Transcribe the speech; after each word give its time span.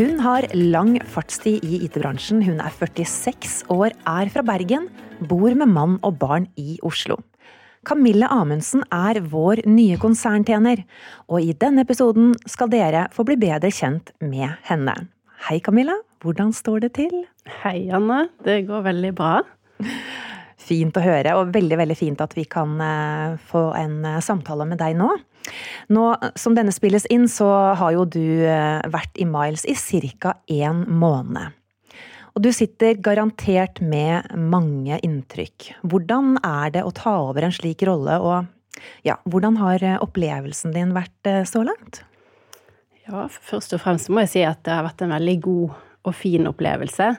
Hun 0.00 0.16
har 0.24 0.46
lang 0.56 0.94
fartstid 1.12 1.60
i 1.60 1.82
IT-bransjen. 1.84 2.38
Hun 2.40 2.62
er 2.64 2.72
46 2.72 3.66
år, 3.68 3.92
er 4.08 4.30
fra 4.32 4.40
Bergen, 4.48 4.86
bor 5.28 5.52
med 5.52 5.68
mann 5.68 5.98
og 6.00 6.14
barn 6.22 6.46
i 6.56 6.78
Oslo. 6.88 7.18
Camille 7.84 8.24
Amundsen 8.32 8.80
er 8.96 9.20
vår 9.20 9.60
nye 9.68 9.98
konserntjener, 10.00 10.86
og 11.28 11.44
i 11.44 11.52
denne 11.52 11.84
episoden 11.84 12.32
skal 12.48 12.72
dere 12.72 13.10
få 13.12 13.26
bli 13.28 13.36
bedre 13.44 13.68
kjent 13.68 14.14
med 14.24 14.56
henne. 14.70 14.94
Hei, 15.50 15.58
Camilla. 15.60 15.98
Hvordan 16.24 16.56
står 16.56 16.86
det 16.86 16.94
til? 16.96 17.26
Hei, 17.60 17.90
Anne. 17.92 18.30
Det 18.48 18.62
går 18.72 18.88
veldig 18.88 19.12
bra. 19.20 19.34
Fint 20.60 20.96
å 20.98 21.02
høre, 21.04 21.34
og 21.38 21.54
veldig 21.54 21.78
veldig 21.80 21.96
fint 21.96 22.20
at 22.20 22.34
vi 22.36 22.44
kan 22.48 22.76
eh, 22.84 23.38
få 23.50 23.70
en 23.78 24.04
eh, 24.04 24.20
samtale 24.24 24.66
med 24.68 24.80
deg 24.82 24.98
nå. 24.98 25.08
Nå 25.94 26.04
som 26.38 26.56
denne 26.56 26.74
spilles 26.74 27.08
inn, 27.10 27.24
så 27.32 27.48
har 27.80 27.94
jo 27.96 28.04
du 28.04 28.44
eh, 28.44 28.80
vært 28.92 29.16
i 29.16 29.26
Miles 29.28 29.64
i 29.64 29.76
ca. 30.20 30.36
én 30.46 30.84
måned. 30.86 31.56
Og 32.36 32.44
du 32.44 32.52
sitter 32.54 33.00
garantert 33.02 33.80
med 33.82 34.28
mange 34.36 35.00
inntrykk. 35.02 35.72
Hvordan 35.82 36.36
er 36.46 36.76
det 36.76 36.84
å 36.86 36.94
ta 36.94 37.16
over 37.24 37.48
en 37.48 37.56
slik 37.56 37.82
rolle, 37.88 38.20
og 38.20 38.84
ja, 39.04 39.16
hvordan 39.26 39.58
har 39.58 39.82
opplevelsen 40.00 40.76
din 40.76 40.94
vært 40.94 41.28
så 41.50 41.64
langt? 41.66 42.04
Ja, 43.08 43.26
først 43.26 43.74
og 43.74 43.82
fremst 43.82 44.12
må 44.12 44.22
jeg 44.22 44.30
si 44.36 44.44
at 44.46 44.62
det 44.64 44.76
har 44.76 44.86
vært 44.86 45.02
en 45.02 45.16
veldig 45.16 45.38
god 45.42 45.80
og 46.06 46.14
fin 46.16 46.46
opplevelse. 46.48 47.10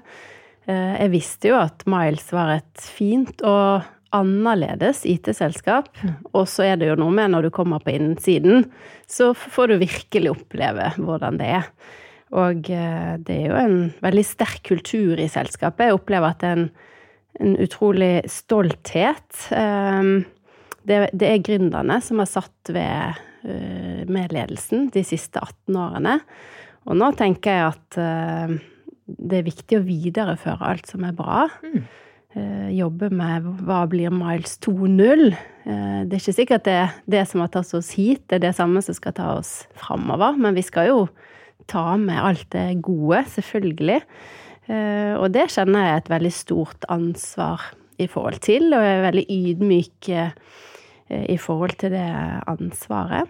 Eh, 0.69 0.93
jeg 0.99 1.13
visste 1.15 1.51
jo 1.51 1.57
at 1.61 1.85
Miles 1.89 2.27
var 2.33 2.53
et 2.59 2.85
fint 2.85 3.41
og 3.47 3.87
annerledes 4.15 5.05
IT-selskap. 5.07 5.89
Mm. 6.03 6.13
Og 6.35 6.45
så 6.51 6.67
er 6.67 6.79
det 6.79 6.91
jo 6.91 6.99
noe 6.99 7.15
med 7.15 7.33
når 7.33 7.47
du 7.47 7.55
kommer 7.55 7.81
på 7.83 7.93
innsiden, 7.95 8.67
så 9.09 9.31
får 9.33 9.71
du 9.71 9.81
virkelig 9.81 10.33
oppleve 10.33 10.91
hvordan 10.99 11.39
det 11.41 11.49
er. 11.61 11.71
Og 12.37 12.69
eh, 12.71 13.15
det 13.23 13.39
er 13.39 13.49
jo 13.49 13.59
en 13.59 13.79
veldig 14.03 14.27
sterk 14.27 14.63
kultur 14.67 15.19
i 15.19 15.29
selskapet. 15.31 15.89
Jeg 15.89 15.97
opplever 15.97 16.31
at 16.31 16.43
det 16.43 16.51
er 16.51 16.59
en, 16.59 16.69
en 17.41 17.57
utrolig 17.63 18.13
stolthet. 18.31 19.27
Eh, 19.55 20.13
det, 20.87 21.03
det 21.13 21.27
er 21.27 21.45
gründerne 21.45 21.99
som 22.03 22.21
har 22.21 22.31
satt 22.31 22.73
ved 22.73 23.27
medledelsen 23.41 24.91
de 24.93 25.01
siste 25.01 25.41
18 25.41 25.77
årene. 25.81 26.11
Og 26.85 26.93
nå 26.93 27.07
tenker 27.17 27.55
jeg 27.55 27.71
at 27.71 27.97
det 29.17 29.41
er 29.41 29.49
viktig 29.49 29.79
å 29.79 29.85
videreføre 29.85 30.71
alt 30.73 30.89
som 30.91 31.03
er 31.07 31.15
bra. 31.17 31.47
Mm. 31.65 31.83
Eh, 32.31 32.69
jobbe 32.77 33.09
med 33.11 33.47
hva 33.65 33.81
blir 33.91 34.13
Miles 34.15 34.55
2.0. 34.63 35.33
Eh, 35.33 35.97
det 36.07 36.15
er 36.15 36.21
ikke 36.21 36.37
sikkert 36.37 36.63
det 36.63 36.75
er 36.79 36.93
det 37.11 37.25
som 37.27 37.43
har 37.43 37.51
tatt 37.51 37.73
oss 37.75 37.91
hit, 37.97 38.23
det 38.31 38.39
er 38.39 38.45
det 38.45 38.53
samme 38.55 38.79
som 38.85 38.95
skal 38.95 39.15
ta 39.17 39.33
oss 39.35 39.65
framover. 39.75 40.39
Men 40.39 40.55
vi 40.55 40.63
skal 40.63 40.87
jo 40.87 41.01
ta 41.71 41.97
med 41.99 42.21
alt 42.23 42.47
det 42.55 42.79
gode, 42.85 43.25
selvfølgelig. 43.35 43.99
Eh, 44.71 45.13
og 45.17 45.27
det 45.35 45.49
kjenner 45.51 45.89
jeg 45.89 46.03
et 46.03 46.13
veldig 46.15 46.33
stort 46.37 46.87
ansvar 46.93 47.67
i 47.99 48.07
forhold 48.07 48.39
til, 48.47 48.71
og 48.71 48.79
jeg 48.79 48.95
er 48.95 49.05
veldig 49.09 49.27
ydmyk 49.29 50.09
i 51.11 51.35
forhold 51.37 51.75
til 51.77 51.91
det 51.93 52.07
ansvaret. 52.49 53.29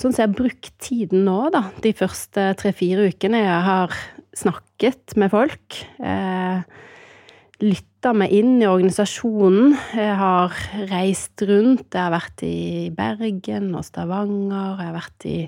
Sånn 0.00 0.14
som 0.14 0.22
jeg 0.22 0.30
har 0.30 0.36
brukt 0.38 0.72
tiden 0.80 1.26
nå, 1.26 1.38
da, 1.52 1.66
de 1.84 1.92
første 1.96 2.48
tre-fire 2.60 3.10
ukene 3.12 3.42
jeg 3.42 3.60
har 3.66 3.96
snakket 4.36 5.16
med 5.20 5.32
folk. 5.32 5.76
Eh, 6.00 6.62
lytta 7.62 8.14
meg 8.16 8.32
inn 8.34 8.56
i 8.62 8.68
organisasjonen. 8.70 9.76
Jeg 9.94 10.14
har 10.18 10.56
reist 10.90 11.44
rundt. 11.44 11.90
Jeg 11.92 12.00
har 12.00 12.14
vært 12.14 12.44
i 12.48 12.88
Bergen 12.96 13.70
og 13.76 13.84
Stavanger. 13.86 14.80
Jeg 14.80 14.88
har 14.88 14.96
vært 14.96 15.26
i, 15.28 15.38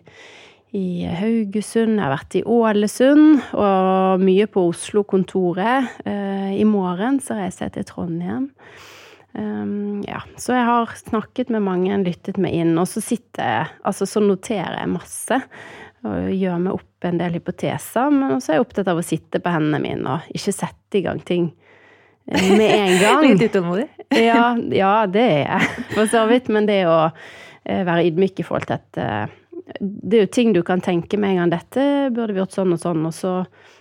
i 0.77 0.87
Haugesund. 1.09 1.97
Jeg 1.97 2.05
har 2.05 2.15
vært 2.15 2.39
i 2.39 2.45
Ålesund. 2.45 3.41
Og 3.57 4.25
mye 4.29 4.47
på 4.53 4.69
Oslo-kontoret. 4.75 5.97
Eh, 6.05 6.53
I 6.61 6.69
morgen 6.69 7.19
så 7.25 7.41
reiser 7.41 7.71
jeg 7.71 7.79
til 7.79 7.89
Trondheim. 7.95 8.51
Um, 9.35 10.05
ja, 10.07 10.21
så 10.39 10.55
jeg 10.55 10.67
har 10.69 10.93
snakket 10.95 11.49
med 11.51 11.65
mange, 11.67 11.97
lyttet 12.07 12.37
meg 12.39 12.55
inn, 12.55 12.77
og 12.79 12.87
så 12.87 13.01
sitter 13.03 13.49
jeg 13.49 13.73
Altså, 13.83 14.07
så 14.07 14.23
noterer 14.23 14.77
jeg 14.79 14.93
masse. 14.93 15.41
Og 16.05 16.31
gjør 16.37 16.59
meg 16.61 16.77
opp 16.77 17.07
en 17.09 17.19
del 17.19 17.39
hypoteser, 17.39 18.11
men 18.13 18.37
også 18.37 18.53
er 18.53 18.59
jeg 18.59 18.65
opptatt 18.67 18.91
av 18.93 18.99
å 19.01 19.05
sitte 19.05 19.41
på 19.41 19.53
hendene 19.55 19.81
mine 19.81 20.17
og 20.19 20.35
ikke 20.37 20.53
sette 20.53 20.99
i 21.01 21.05
gang 21.07 21.23
ting 21.25 21.47
eh, 22.29 22.51
med 22.53 22.75
en 22.77 22.99
gang. 23.05 23.25
Litt 23.25 23.47
utålmodig? 23.49 23.87
ja, 24.29 24.51
ja, 24.77 24.93
det 25.11 25.25
er 25.25 25.41
jeg, 25.47 25.71
for 25.95 26.13
så 26.13 26.27
vidt. 26.29 26.51
Men 26.53 26.69
det 26.69 26.83
å 26.91 26.99
eh, 27.09 27.81
være 27.89 28.05
ydmyk 28.11 28.45
i 28.45 28.47
forhold 28.47 28.69
til 28.69 28.77
at 28.77 29.01
eh, 29.01 29.39
det 29.81 30.19
er 30.19 30.27
jo 30.27 30.35
ting 30.37 30.53
du 30.53 30.61
kan 30.67 30.85
tenke 30.85 31.17
med 31.17 31.33
en 31.33 31.41
gang. 31.43 31.55
Dette 31.57 31.87
burde 32.13 32.37
vi 32.37 32.43
gjort 32.43 32.55
sånn 32.55 32.77
og 32.77 32.83
sånn, 32.85 33.01
og 33.09 33.17
så, 33.17 33.39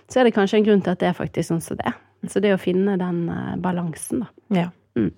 så 0.08 0.22
er 0.22 0.26
det 0.26 0.34
kanskje 0.38 0.62
en 0.62 0.66
grunn 0.70 0.82
til 0.82 0.96
at 0.96 1.04
det 1.04 1.10
er 1.10 1.18
faktisk 1.18 1.52
sånn 1.52 1.62
som 1.62 1.78
det 1.78 1.92
er. 1.92 2.00
Så 2.32 2.40
det 2.40 2.54
å 2.56 2.60
finne 2.60 2.96
den 2.96 3.26
balansen, 3.60 4.24
da. 4.24 4.32
Ja. 4.64 4.70
Mm. 4.96 5.12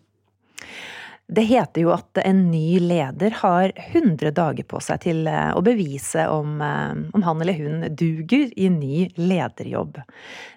Det 1.27 1.43
heter 1.43 1.83
jo 1.83 1.91
at 1.91 2.21
en 2.23 2.45
ny 2.53 2.79
leder 2.79 3.35
har 3.41 3.73
100 3.75 4.31
dager 4.31 4.67
på 4.71 4.79
seg 4.85 5.01
til 5.03 5.25
eh, 5.27 5.51
å 5.59 5.63
bevise 5.67 6.29
om, 6.31 6.61
eh, 6.63 6.93
om, 7.19 7.25
han 7.27 7.43
eller 7.43 7.59
hun 7.59 7.89
duger 7.99 8.53
i 8.55 8.69
ny 8.71 9.09
lederjobb. 9.19 9.99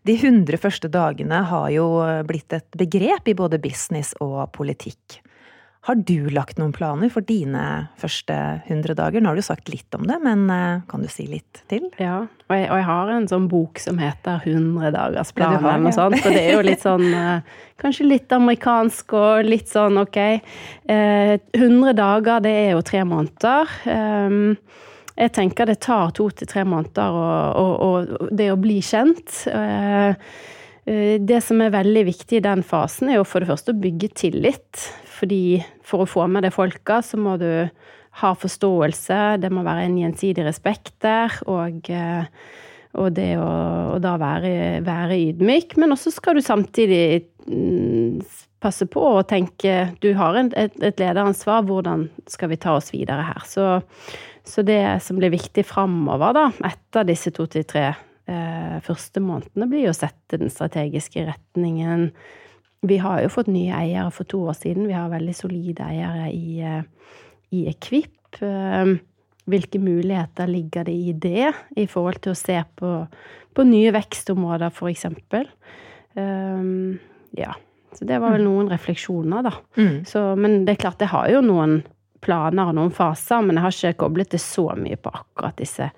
De 0.05 0.13
100 0.13 0.61
første 0.61 0.91
dagene 0.93 1.41
har 1.49 1.71
jo 1.73 1.87
blitt 2.29 2.53
et 2.53 2.69
begrep 2.77 3.33
i 3.33 3.37
både 3.39 3.57
business 3.63 4.13
og 4.21 4.43
politikk. 4.53 5.23
Har 5.87 5.95
du 5.95 6.27
lagt 6.29 6.57
noen 6.59 6.73
planer 6.75 7.07
for 7.11 7.23
dine 7.23 7.61
første 7.99 8.35
100 8.67 8.97
dager? 8.99 9.23
Nå 9.23 9.31
har 9.31 9.39
du 9.39 9.45
sagt 9.45 9.69
litt 9.71 9.95
om 9.95 10.03
det, 10.09 10.17
men 10.25 10.43
eh, 10.51 10.81
kan 10.91 11.05
du 11.05 11.07
si 11.11 11.23
litt 11.29 11.61
til? 11.71 11.85
Ja, 12.01 12.25
og 12.27 12.53
jeg, 12.53 12.67
og 12.67 12.81
jeg 12.81 12.87
har 12.89 13.11
en 13.13 13.29
sånn 13.31 13.47
bok 13.51 13.79
som 13.79 14.01
heter 14.01 14.43
100 14.43 14.91
dagers 14.97 15.31
plan, 15.37 15.55
ja, 15.55 15.61
eller 15.63 15.87
noe 15.87 15.95
sånt. 15.95 16.19
Og 16.19 16.35
det 16.35 16.43
er 16.43 16.57
jo 16.57 16.67
litt 16.67 16.83
sånn 16.83 17.07
eh, 17.07 17.57
Kanskje 17.79 18.09
litt 18.09 18.35
amerikansk 18.35 19.15
og 19.15 19.47
litt 19.47 19.71
sånn 19.71 20.01
ok. 20.03 20.19
100 20.91 21.39
eh, 21.63 21.95
dager, 21.95 22.43
det 22.43 22.55
er 22.65 22.71
jo 22.73 22.83
tre 22.83 23.05
måneder. 23.07 23.75
Jeg 25.19 25.35
tenker 25.35 25.67
det 25.69 25.79
tar 25.87 26.11
to 26.15 26.27
til 26.35 26.47
tre 26.47 26.67
måneder 26.67 27.15
og, 27.55 28.29
det 28.35 28.51
å 28.51 28.59
bli 28.59 28.81
kjent. 28.83 29.45
Det 30.83 31.39
som 31.43 31.63
er 31.63 31.75
veldig 31.75 32.03
viktig 32.07 32.39
i 32.39 32.43
den 32.43 32.67
fasen, 32.67 33.11
er 33.11 33.21
jo 33.21 33.27
for 33.27 33.43
det 33.43 33.51
første 33.51 33.75
å 33.75 33.79
bygge 33.79 34.11
tillit. 34.27 34.89
Fordi 35.19 35.59
for 35.85 36.05
å 36.05 36.09
få 36.09 36.27
med 36.31 36.45
det 36.47 36.53
folka, 36.55 37.01
så 37.05 37.19
må 37.19 37.35
du 37.41 37.67
ha 38.19 38.33
forståelse, 38.35 39.19
det 39.43 39.51
må 39.53 39.63
være 39.65 39.85
en 39.87 39.99
gjensidig 39.99 40.45
respekt 40.47 40.95
der, 41.05 41.33
og, 41.49 41.89
eh, 41.93 42.25
og 42.99 43.13
det 43.15 43.31
å, 43.37 43.49
og 43.95 44.01
da 44.03 44.15
være, 44.19 44.81
være, 44.85 45.19
ydmyk. 45.29 45.77
Men 45.79 45.93
også 45.95 46.13
skal 46.15 46.39
du 46.39 46.43
samtidig 46.43 47.29
mm, 47.45 48.19
passe 48.59 48.89
på 48.91 49.03
å 49.19 49.23
tenke 49.27 49.93
Du 50.03 50.11
har 50.17 50.39
et, 50.41 50.57
et 50.57 50.99
lederansvar, 50.99 51.63
hvordan 51.69 52.09
skal 52.27 52.51
vi 52.51 52.59
ta 52.59 52.75
oss 52.79 52.91
videre 52.95 53.29
her? 53.29 53.45
Så, 53.47 53.69
så 54.43 54.65
det 54.65 54.81
som 55.05 55.21
blir 55.21 55.33
viktig 55.35 55.67
framover, 55.69 56.35
da, 56.35 56.49
etter 56.71 57.07
disse 57.07 57.31
to 57.35 57.45
til 57.51 57.67
tre 57.69 57.87
eh, 57.93 58.77
første 58.85 59.23
månedene, 59.23 59.69
blir 59.69 59.91
å 59.91 59.95
sette 59.95 60.41
den 60.41 60.51
strategiske 60.53 61.29
retningen 61.29 62.09
vi 62.81 62.97
har 63.03 63.21
jo 63.23 63.31
fått 63.33 63.49
nye 63.51 63.75
eiere 63.75 64.09
for 64.15 64.27
to 64.29 64.41
år 64.47 64.55
siden. 64.57 64.87
Vi 64.87 64.95
har 64.95 65.11
veldig 65.11 65.35
solide 65.35 65.83
eiere 65.83 66.29
i, 66.31 66.59
eh, 66.63 66.83
i 67.55 67.67
Equip. 67.71 68.41
Eh, 68.41 68.95
hvilke 69.49 69.79
muligheter 69.81 70.47
ligger 70.47 70.85
det 70.85 70.93
i 70.93 71.13
det, 71.13 71.53
i 71.75 71.87
forhold 71.89 72.21
til 72.21 72.35
å 72.35 72.37
se 72.37 72.59
på, 72.75 73.07
på 73.57 73.65
nye 73.65 73.91
vekstområder, 73.95 74.69
eksempel? 74.89 75.47
Um, 76.13 76.99
ja. 77.37 77.55
Så 77.93 78.05
det 78.05 78.19
var 78.21 78.35
vel 78.35 78.45
mm. 78.45 78.49
noen 78.51 78.69
refleksjoner, 78.69 79.47
da. 79.47 79.53
Mm. 79.79 80.05
Så, 80.05 80.21
men 80.37 80.61
det 80.67 80.75
er 80.75 80.83
klart, 80.83 81.01
jeg 81.01 81.09
har 81.09 81.31
jo 81.33 81.41
noen 81.41 81.79
planer 82.21 82.69
og 82.69 82.77
noen 82.77 82.93
faser, 82.93 83.41
men 83.41 83.57
jeg 83.57 83.65
har 83.65 83.77
ikke 83.79 84.03
koblet 84.05 84.35
det 84.35 84.41
så 84.43 84.67
mye 84.77 84.99
på 85.01 85.09
akkurat 85.09 85.57
disse 85.57 85.89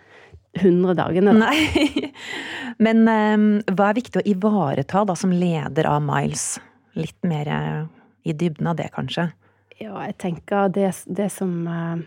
100 0.61 0.95
dagene. 0.95 1.35
Da. 1.35 1.51
Nei. 1.51 2.11
Men 2.85 3.03
um, 3.07 3.45
hva 3.75 3.91
er 3.91 3.97
viktig 3.99 4.21
å 4.21 4.27
ivareta 4.27 5.03
da 5.07 5.15
som 5.19 5.33
leder 5.35 5.87
av 5.87 6.01
Miles? 6.03 6.55
Litt 6.97 7.19
mer 7.27 7.47
eh, 7.47 7.83
i 8.27 8.33
dybden 8.37 8.71
av 8.71 8.79
det, 8.79 8.89
kanskje? 8.95 9.29
Ja, 9.81 9.95
jeg 10.05 10.17
tenker 10.21 10.69
det, 10.73 10.91
det 11.09 11.29
som 11.33 11.53
uh, 11.65 12.01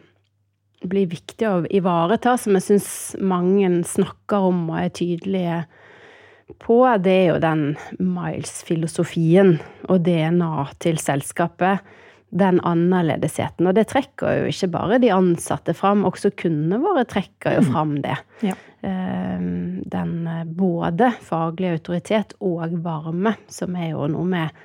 blir 0.87 1.09
viktig 1.11 1.49
å 1.49 1.65
ivareta, 1.67 2.37
som 2.39 2.55
jeg 2.59 2.67
syns 2.69 2.91
mange 3.19 3.71
snakker 3.89 4.51
om 4.51 4.69
og 4.69 4.79
er 4.85 4.95
tydelige 4.95 5.65
på, 6.63 6.79
det 7.03 7.15
er 7.17 7.27
jo 7.33 7.41
den 7.43 7.65
Miles-filosofien 7.99 9.57
og 9.89 10.05
DNA 10.07 10.69
til 10.85 11.01
selskapet. 11.03 11.83
Den 12.35 12.59
annerledesheten. 12.67 13.67
Og 13.71 13.77
det 13.77 13.87
trekker 13.93 14.41
jo 14.41 14.47
ikke 14.51 14.69
bare 14.73 14.99
de 14.99 15.13
ansatte 15.15 15.71
fram, 15.79 16.03
også 16.07 16.33
kundene 16.35 16.81
våre 16.83 17.05
trekker 17.07 17.61
jo 17.61 17.67
fram 17.69 17.97
det. 18.05 18.17
Ja. 18.43 18.57
Uh, 18.85 19.83
den 19.91 20.15
både 20.55 21.11
faglige 21.25 21.81
autoritet 21.81 22.35
og 22.45 22.75
varme, 22.85 23.35
som 23.51 23.75
er 23.79 23.95
jo 23.95 24.09
noe 24.11 24.31
med 24.31 24.65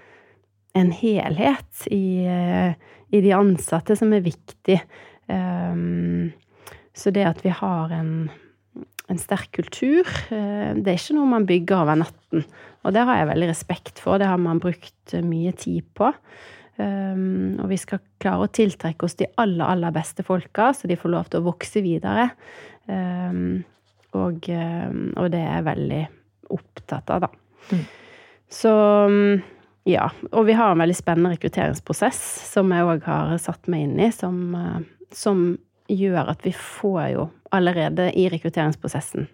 en 0.78 0.92
helhet 0.94 1.88
i, 1.92 2.26
eh, 2.30 2.76
i, 3.10 3.22
de 3.22 3.34
ansatte 3.36 3.98
som 3.98 4.14
er 4.14 4.26
viktig. 4.26 4.78
Um, 5.30 6.30
så 6.98 7.14
det 7.14 7.26
at 7.26 7.42
vi 7.46 7.54
har 7.54 7.94
en, 7.96 8.30
en 9.10 9.22
sterk 9.22 9.52
kultur. 9.56 10.08
Det 10.30 10.86
er 10.90 10.98
ikke 10.98 11.18
noe 11.18 11.30
man 11.32 11.48
bygger 11.50 11.84
over 11.84 12.00
natten. 12.02 12.46
Og 12.84 12.96
det 12.96 13.04
har 13.08 13.22
jeg 13.22 13.30
veldig 13.32 13.50
respekt 13.52 14.02
for. 14.04 14.20
Det 14.20 14.30
har 14.30 14.40
man 14.42 14.62
brukt 14.62 15.16
mye 15.26 15.54
tid 15.58 15.86
på. 15.98 16.12
Um, 16.80 17.60
og 17.60 17.68
vi 17.74 17.78
skal 17.80 18.00
klare 18.24 18.48
å 18.48 18.52
tiltrekke 18.56 19.04
oss 19.04 19.18
de 19.20 19.28
aller, 19.42 19.66
aller 19.66 19.92
beste 19.96 20.24
folka, 20.24 20.70
så 20.72 20.88
de 20.88 20.96
får 21.00 21.12
lov 21.12 21.28
til 21.28 21.42
å 21.42 21.48
vokse 21.50 21.84
videre. 21.84 22.30
Um, 22.88 23.66
og, 24.16 24.48
og, 24.50 25.26
det 25.30 25.42
er 25.44 25.58
jeg 25.58 25.68
veldig 25.68 26.04
opptatt 26.56 27.12
av, 27.14 27.28
da. 27.28 27.30
Mm. 27.70 27.84
Så 28.50 28.72
ja. 29.90 30.10
Og 30.32 30.46
vi 30.48 30.56
har 30.58 30.74
en 30.74 30.84
veldig 30.84 30.98
spennende 30.98 31.34
rekrutteringsprosess 31.36 32.22
som 32.52 32.72
jeg 32.76 32.88
òg 32.88 33.10
har 33.10 33.34
satt 33.42 33.70
meg 33.72 33.88
inn 33.88 33.98
i, 34.06 34.12
som, 34.16 34.40
uh, 34.56 34.80
som 35.16 35.52
gjør 35.90 36.32
at 36.36 36.46
vi 36.46 36.54
får 36.54 37.04
jo 37.16 37.28
allerede 37.56 38.12
i 38.14 38.28
rekrutteringsprosessen 38.30 39.28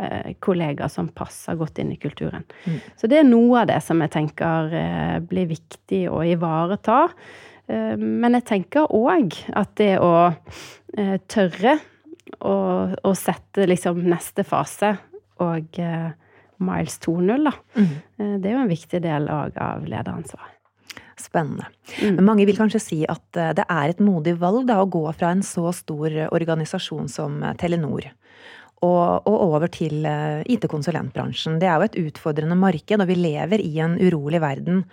Eh, 0.00 0.34
kollegaer 0.38 0.88
som 0.88 1.08
passer 1.08 1.56
godt 1.58 1.78
inn 1.82 1.90
i 1.92 1.96
kulturen. 1.96 2.44
Mm. 2.64 2.76
Så 2.96 3.08
det 3.10 3.18
er 3.18 3.24
noe 3.26 3.62
av 3.62 3.70
det 3.70 3.80
som 3.82 3.98
jeg 4.04 4.12
tenker 4.14 4.74
eh, 4.76 5.16
blir 5.24 5.48
viktig 5.50 6.04
å 6.12 6.20
ivareta. 6.22 7.00
Eh, 7.66 7.96
men 7.98 8.36
jeg 8.36 8.46
tenker 8.46 8.92
òg 8.94 9.34
at 9.58 9.72
det 9.80 9.96
å 9.98 10.12
tørre 11.28 11.74
å, 12.38 12.54
å 12.94 13.10
sette 13.18 13.66
liksom 13.66 14.04
neste 14.06 14.44
fase 14.46 14.94
og 15.42 15.76
Miles 16.64 16.98
2.0, 17.04 17.48
da. 17.48 17.52
Mm. 17.78 18.38
Det 18.42 18.48
er 18.48 18.54
jo 18.54 18.62
en 18.64 18.70
viktig 18.70 19.02
del 19.04 19.28
òg 19.30 19.58
av 19.62 19.84
lederansvaret. 19.86 20.54
Spennende. 21.18 21.66
Mm. 21.98 22.16
Men 22.16 22.26
mange 22.26 22.46
vil 22.46 22.58
kanskje 22.58 22.80
si 22.82 22.98
at 23.10 23.24
det 23.58 23.64
er 23.64 23.90
et 23.90 24.02
modig 24.02 24.36
valg 24.38 24.68
da, 24.68 24.78
å 24.82 24.90
gå 24.90 25.02
fra 25.18 25.32
en 25.34 25.42
så 25.46 25.72
stor 25.74 26.14
organisasjon 26.30 27.10
som 27.10 27.40
Telenor 27.58 28.06
og, 28.86 29.26
og 29.26 29.38
over 29.48 29.70
til 29.72 30.06
eh, 30.06 30.44
IT-konsulentbransjen. 30.54 31.58
Det 31.58 31.68
er 31.68 31.78
jo 31.78 31.88
et 31.88 31.98
utfordrende 32.04 32.58
marked, 32.58 33.00
og 33.00 33.10
vi 33.10 33.16
lever 33.18 33.62
i 33.64 33.72
en 33.82 33.96
urolig 33.98 34.40
verden. 34.42 34.84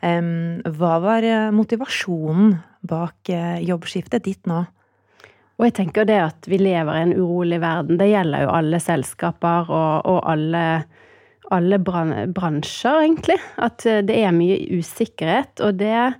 Hva 0.00 0.92
var 1.04 1.26
eh, 1.26 1.48
motivasjonen 1.54 2.58
bak 2.88 3.32
eh, 3.32 3.60
jobbskiftet 3.68 4.26
ditt 4.28 4.50
nå? 4.50 4.64
Og 5.60 5.66
jeg 5.68 5.76
tenker 5.76 6.06
det 6.08 6.20
at 6.24 6.48
vi 6.48 6.56
lever 6.60 6.96
i 6.96 7.04
en 7.04 7.16
urolig 7.16 7.60
verden, 7.60 7.98
det 8.00 8.08
gjelder 8.08 8.46
jo 8.46 8.52
alle 8.56 8.80
selskaper 8.80 9.68
og, 9.68 10.08
og 10.08 10.20
alle, 10.28 10.64
alle 11.50 11.78
bransjer, 11.82 13.04
egentlig. 13.04 13.38
At 13.58 13.84
det 13.84 14.16
er 14.16 14.34
mye 14.34 14.58
usikkerhet, 14.80 15.62
og 15.66 15.78
det 15.80 16.12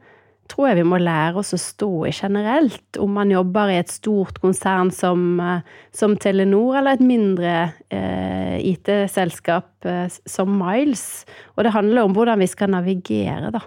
tror 0.50 0.70
jeg 0.70 0.80
vi 0.80 0.86
må 0.88 0.98
lære 1.00 1.40
oss 1.40 1.54
å 1.54 1.60
stå 1.60 1.90
i 2.08 2.14
generelt, 2.14 2.98
om 3.02 3.14
man 3.18 3.30
jobber 3.32 3.70
i 3.70 3.78
et 3.80 3.92
stort 3.92 4.40
konsern 4.42 4.90
som, 4.94 5.40
eh, 5.40 5.62
som 5.94 6.16
Telenor, 6.18 6.78
eller 6.80 6.98
et 6.98 7.06
mindre 7.06 7.54
eh, 7.92 8.58
IT-selskap 8.72 9.86
eh, 9.86 10.06
som 10.08 10.52
Miles. 10.58 11.24
Og 11.56 11.64
det 11.64 11.74
handler 11.76 12.04
om 12.04 12.16
hvordan 12.16 12.42
vi 12.42 12.50
skal 12.50 12.72
navigere 12.74 13.52
da, 13.54 13.62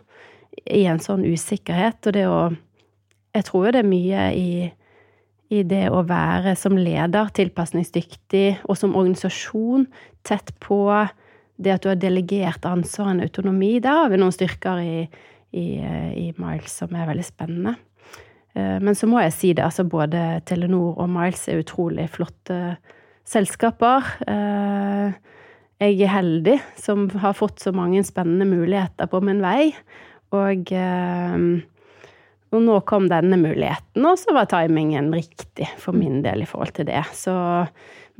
i 0.67 0.85
en 0.89 1.01
sånn 1.03 1.25
usikkerhet. 1.25 2.01
Og 2.07 2.19
det 2.19 2.29
å 2.29 2.43
Jeg 3.33 3.45
tror 3.47 3.63
jo 3.65 3.71
det 3.73 3.79
er 3.81 3.87
mye 3.89 4.23
i, 4.37 4.49
i 5.49 5.63
det 5.65 5.87
å 5.89 6.03
være 6.05 6.51
som 6.53 6.75
leder 6.77 7.31
tilpasningsdyktig, 7.33 8.59
og 8.69 8.77
som 8.77 8.93
organisasjon 8.93 9.87
tett 10.21 10.53
på 10.61 10.85
det 11.63 11.77
at 11.77 11.85
du 11.85 11.89
har 11.91 11.99
delegert 11.99 12.65
ansvar 12.67 13.13
og 13.13 13.23
autonomi. 13.25 13.77
Der 13.83 14.03
har 14.03 14.11
vi 14.11 14.19
noen 14.21 14.35
styrker 14.35 14.83
i 14.83 14.97
i, 15.53 15.65
i 16.17 16.27
Miles 16.41 16.79
som 16.81 16.93
er 16.97 17.09
veldig 17.09 17.25
spennende. 17.25 17.75
Eh, 18.57 18.79
men 18.83 18.97
så 18.97 19.09
må 19.09 19.21
jeg 19.23 19.35
si 19.35 19.51
det, 19.53 19.65
altså 19.65 19.85
både 19.87 20.41
Telenor 20.49 20.97
og 21.01 21.11
Miles 21.13 21.45
er 21.49 21.61
utrolig 21.61 22.09
flotte 22.13 22.77
selskaper. 23.29 24.09
Eh, 24.29 25.13
jeg 25.83 25.99
er 26.05 26.13
heldig 26.13 26.57
som 26.79 27.05
har 27.21 27.35
fått 27.37 27.63
så 27.63 27.73
mange 27.75 28.03
spennende 28.07 28.47
muligheter 28.49 29.09
på 29.11 29.21
min 29.25 29.43
vei. 29.43 29.73
Og, 30.33 30.71
eh, 30.73 31.37
og 32.53 32.63
nå 32.67 32.77
kom 32.89 33.09
denne 33.11 33.39
muligheten, 33.41 34.05
og 34.05 34.19
så 34.21 34.35
var 34.35 34.49
timingen 34.51 35.11
riktig 35.15 35.67
for 35.81 35.95
min 35.97 36.21
del 36.25 36.45
i 36.45 36.47
forhold 36.49 36.75
til 36.77 36.87
det. 36.89 37.01
Så, 37.17 37.33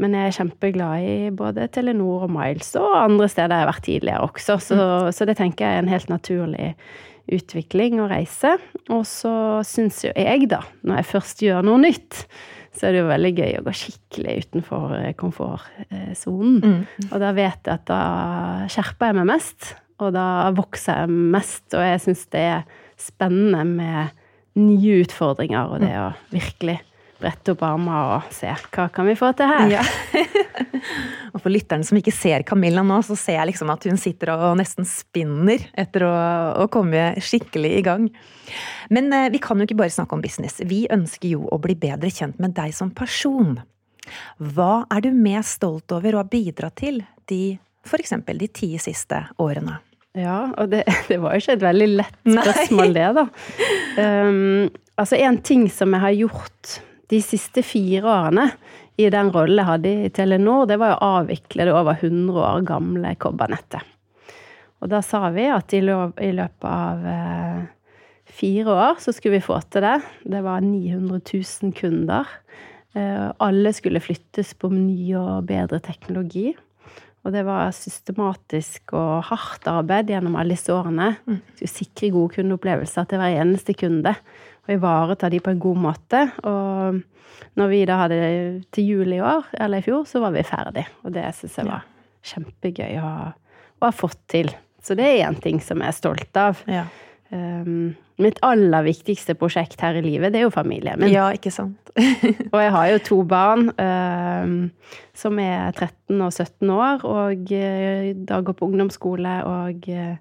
men 0.02 0.18
jeg 0.18 0.30
er 0.30 0.38
kjempeglad 0.40 1.06
i 1.06 1.16
både 1.36 1.70
Telenor 1.74 2.28
og 2.28 2.34
Miles, 2.34 2.74
og 2.80 2.98
andre 2.98 3.30
steder 3.32 3.54
jeg 3.54 3.66
har 3.66 3.72
vært 3.72 3.88
tidligere 3.88 4.28
også. 4.28 4.60
Så, 4.64 4.78
så 5.14 5.30
det 5.30 5.38
tenker 5.40 5.68
jeg 5.68 5.80
er 5.80 5.86
en 5.86 5.94
helt 5.94 6.10
naturlig 6.12 6.74
utvikling 7.32 8.02
og 8.04 8.10
reise. 8.12 8.58
Og 8.92 9.06
så 9.08 9.36
syns 9.68 10.02
jo 10.08 10.12
jeg, 10.12 10.50
da, 10.52 10.64
når 10.84 11.02
jeg 11.02 11.10
først 11.14 11.46
gjør 11.46 11.64
noe 11.70 11.82
nytt, 11.86 12.26
så 12.74 12.88
er 12.88 12.96
det 12.96 13.04
jo 13.04 13.12
veldig 13.12 13.32
gøy 13.38 13.56
å 13.60 13.64
gå 13.68 13.76
skikkelig 13.78 14.36
utenfor 14.48 14.96
eh, 14.98 15.14
komfortsonen. 15.18 16.58
Mm. 16.64 17.08
Og 17.12 17.16
da 17.22 17.30
vet 17.38 17.70
jeg 17.70 17.78
at 17.78 17.86
da 17.90 18.02
skjerper 18.72 19.12
jeg 19.12 19.20
meg 19.20 19.30
mest, 19.30 19.76
og 20.02 20.16
da 20.16 20.28
vokser 20.58 21.04
jeg 21.04 21.22
mest. 21.38 21.68
Og 21.78 21.86
jeg 21.86 22.02
syns 22.08 22.26
det 22.34 22.46
er 22.56 22.66
spennende 23.00 23.62
med 23.70 24.23
nye 24.60 24.98
utfordringer, 25.04 25.70
og 25.70 25.84
det 25.84 25.94
mm. 25.94 26.02
å 26.02 26.34
virkelig 26.34 26.80
brette 27.24 27.54
opp 27.54 27.64
armer 27.64 28.18
og 28.18 28.32
se 28.36 28.50
hva 28.52 28.88
kan 28.94 29.08
vi 29.08 29.16
få 29.18 29.32
til 29.38 29.50
her. 29.50 29.70
Ja. 29.72 29.84
og 31.34 31.40
for 31.40 31.52
lytterne 31.54 31.88
som 31.88 31.98
ikke 32.00 32.14
ser 32.16 32.44
Camilla 32.48 32.84
nå, 32.86 33.00
så 33.06 33.16
ser 33.20 33.40
jeg 33.40 33.54
liksom 33.54 33.72
at 33.74 33.88
hun 33.88 34.00
sitter 34.02 34.34
og 34.36 34.58
nesten 34.60 34.88
spinner 34.88 35.64
etter 35.80 36.08
å, 36.08 36.14
å 36.66 36.68
komme 36.74 37.14
skikkelig 37.24 37.76
i 37.80 37.84
gang. 37.86 38.10
Men 38.94 39.12
eh, 39.16 39.30
vi 39.34 39.42
kan 39.44 39.60
jo 39.60 39.68
ikke 39.68 39.80
bare 39.80 39.96
snakke 39.96 40.18
om 40.18 40.24
business. 40.24 40.60
Vi 40.68 40.84
ønsker 40.92 41.36
jo 41.38 41.48
å 41.48 41.62
bli 41.64 41.78
bedre 41.80 42.12
kjent 42.14 42.42
med 42.44 42.56
deg 42.58 42.76
som 42.76 42.92
person. 42.96 43.56
Hva 44.38 44.84
er 44.92 45.06
du 45.06 45.14
mest 45.16 45.62
stolt 45.62 45.96
over 45.96 46.16
å 46.16 46.24
ha 46.24 46.28
bidratt 46.28 46.82
til 46.82 47.02
de 47.32 47.56
f.eks. 47.88 48.16
de 48.28 48.52
ti 48.52 48.74
siste 48.82 49.26
årene? 49.40 49.80
Ja, 50.14 50.54
og 50.62 50.70
det, 50.70 50.84
det, 51.10 51.20
var 51.22 51.34
jo 51.34 51.44
ikke 51.44 51.58
et 51.58 51.66
veldig 51.66 51.90
lett 51.98 52.20
spørsmål, 52.28 52.96
det, 52.96 53.10
da. 53.18 53.28
Um, 53.98 54.70
altså, 55.00 55.18
en 55.18 55.40
ting 55.46 55.68
som 55.74 55.96
jeg 55.96 56.06
har 56.06 56.18
gjort 56.18 56.78
de 57.12 57.20
siste 57.22 57.64
fire 57.66 58.08
årene 58.10 58.48
i 59.02 59.10
den 59.14 59.32
rollen 59.34 59.58
jeg 59.58 59.70
hadde 59.70 59.94
i 60.06 60.12
Telenor, 60.14 60.68
det 60.70 60.78
var 60.82 60.96
å 60.96 61.16
avvikle 61.22 61.66
det 61.66 61.74
over 61.74 61.98
100 61.98 62.38
år 62.46 62.66
gamle 62.68 63.16
kobbernettet. 63.22 63.90
Og 64.84 64.92
da 64.92 65.00
sa 65.06 65.30
vi 65.34 65.48
at 65.48 65.74
i, 65.74 65.80
løpet 65.82 66.68
av 66.68 67.06
eh, 67.08 67.62
fire 68.28 68.74
år 68.76 69.00
så 69.02 69.14
skulle 69.16 69.40
vi 69.40 69.46
få 69.46 69.62
til 69.72 69.86
det. 69.86 69.96
Det 70.36 70.42
var 70.44 70.66
900 70.66 71.22
000 71.24 71.72
kunder. 71.78 72.30
Eh, 72.94 73.30
alle 73.40 73.72
skulle 73.74 74.04
flyttes 74.04 74.52
på 74.60 74.70
ny 74.74 75.16
og 75.18 75.48
bedre 75.50 75.80
teknologi. 75.82 76.52
Og 77.24 77.32
det 77.32 77.46
var 77.48 77.72
systematisk 77.76 78.94
og 79.00 79.24
hardt 79.30 79.68
arbeid 79.72 80.12
gjennom 80.12 80.36
alle 80.40 80.58
disse 80.58 80.74
årene. 80.76 81.14
Mm. 81.24 81.40
Skulle 81.56 81.72
sikre 81.72 82.12
gode 82.12 82.36
kundeopplevelser 82.36 83.08
til 83.08 83.22
hver 83.22 83.38
eneste 83.40 83.76
kunde 83.80 84.16
og 84.64 84.72
ivareta 84.72 85.30
de 85.32 85.40
på 85.44 85.54
en 85.54 85.62
god 85.64 85.80
måte. 85.86 86.26
Og 86.48 87.00
når 87.60 87.72
vi 87.72 87.82
da 87.88 88.00
hadde 88.04 88.20
det 88.20 88.68
til 88.76 88.92
jul 88.92 89.16
i 89.16 89.22
år, 89.24 89.48
eller 89.60 89.80
i 89.80 89.86
fjor, 89.86 90.06
så 90.10 90.22
var 90.24 90.36
vi 90.36 90.44
ferdig. 90.48 90.86
Og 91.04 91.16
det 91.16 91.26
syns 91.38 91.58
jeg 91.60 91.70
var 91.70 91.88
kjempegøy 92.24 93.00
å, 93.04 93.14
å, 93.34 93.84
ha 93.84 93.94
fått 93.96 94.22
til. 94.32 94.52
Så 94.84 94.96
det 95.00 95.08
er 95.08 95.26
én 95.28 95.40
ting 95.44 95.60
som 95.64 95.84
jeg 95.84 95.92
er 95.92 96.00
stolt 96.00 96.40
av. 96.40 96.64
Ja. 96.68 96.88
Um, 97.34 97.94
mitt 98.22 98.38
aller 98.46 98.86
viktigste 98.86 99.34
prosjekt 99.34 99.82
her 99.82 99.98
i 99.98 100.04
livet, 100.06 100.34
det 100.34 100.42
er 100.42 100.46
jo 100.46 100.54
familien 100.54 101.00
min. 101.02 101.10
Ja, 101.10 101.32
ikke 101.34 101.50
sant? 101.54 101.80
og 102.54 102.60
jeg 102.62 102.74
har 102.76 102.90
jo 102.92 103.00
to 103.08 103.18
barn 103.30 103.72
um, 103.74 104.60
som 105.18 105.40
er 105.42 105.72
13 105.74 106.22
og 106.22 106.30
17 106.30 106.74
år, 106.76 107.08
og 107.10 107.56
uh, 107.58 108.12
da 108.30 108.44
går 108.46 108.58
på 108.60 108.70
ungdomsskole 108.70 109.40
og 109.50 109.90
uh, 109.90 110.14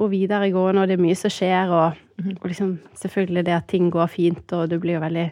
og 0.00 0.08
videregående, 0.14 0.82
og 0.82 0.88
det 0.88 0.96
er 0.96 1.02
mye 1.02 1.18
som 1.18 1.32
skjer, 1.32 1.72
og, 1.76 1.98
mhm. 2.20 2.36
og 2.40 2.48
liksom, 2.48 2.74
selvfølgelig 3.02 3.46
det 3.48 3.56
at 3.56 3.68
ting 3.68 3.90
går 3.92 4.08
fint, 4.12 4.56
og 4.56 4.70
du 4.70 4.78
blir 4.80 4.96
jo 4.96 5.04
veldig 5.04 5.26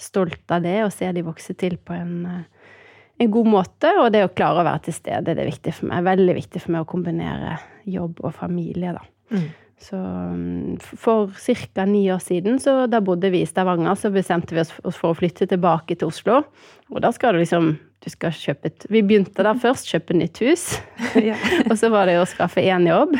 stolt 0.00 0.52
av 0.52 0.64
det, 0.64 0.78
og 0.84 0.92
ser 0.94 1.12
de 1.16 1.24
vokse 1.26 1.56
til 1.60 1.76
på 1.76 1.96
en, 1.96 2.14
uh, 2.24 2.72
en 3.20 3.30
god 3.32 3.52
måte. 3.52 3.92
Og 4.00 4.10
det 4.12 4.24
å 4.24 4.32
klare 4.32 4.62
å 4.62 4.66
være 4.66 4.86
til 4.88 4.96
stede, 4.96 5.34
det 5.34 5.44
er 5.44 5.52
viktig 5.52 5.74
for 5.76 5.90
meg. 5.90 6.04
Veldig 6.08 6.36
viktig 6.36 6.64
for 6.64 6.74
meg 6.74 6.84
å 6.84 6.90
kombinere 6.90 7.58
jobb 7.88 8.20
og 8.24 8.34
familie, 8.36 8.96
da. 8.96 9.04
Mm. 9.32 9.46
Så 9.80 9.96
mm, 9.96 10.78
for 10.80 11.32
ca. 11.74 11.84
ni 11.84 12.06
år 12.12 12.18
siden, 12.18 12.58
så 12.58 12.86
da 12.86 13.00
bodde 13.04 13.30
vi 13.30 13.42
i 13.44 13.48
Stavanger, 13.48 13.94
så 13.94 14.10
bestemte 14.10 14.56
vi 14.56 14.62
oss 14.64 14.96
for 14.96 15.12
å 15.12 15.18
flytte 15.18 15.48
tilbake 15.50 15.98
til 15.98 16.08
Oslo. 16.08 16.42
Og 16.90 17.02
da 17.04 17.12
skal 17.12 17.36
du 17.36 17.42
liksom 17.44 17.74
du 18.04 18.10
skal 18.12 18.34
kjøpe 18.36 18.70
et 18.70 18.86
Vi 18.92 19.02
begynte 19.02 19.42
da 19.42 19.54
først, 19.58 19.88
kjøpe 19.90 20.16
nytt 20.16 20.40
hus. 20.44 20.68
Ja. 21.28 21.36
og 21.70 21.76
så 21.80 21.90
var 21.92 22.08
det 22.08 22.20
å 22.20 22.28
skaffe 22.28 22.64
én 22.64 22.88
jobb. 22.88 23.16